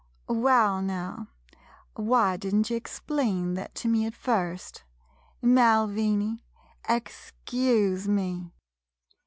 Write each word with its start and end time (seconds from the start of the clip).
Waal, 0.27 0.81
now, 0.81 1.27
why 1.93 2.35
did 2.35 2.55
n't 2.55 2.71
ye 2.71 2.75
explain 2.75 3.53
thet 3.55 3.75
to 3.75 3.87
me 3.87 4.07
at 4.07 4.15
first— 4.15 4.83
Malviny— 5.43 6.39
excuse 6.89 8.07
me. 8.07 8.51